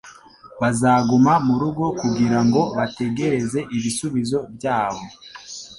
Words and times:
bazaguma 0.61 1.33
murugo 1.45 1.85
kugirango 1.99 2.61
bategereze 2.77 3.59
ibisubizo 3.77 4.39
byabo. 4.55 5.01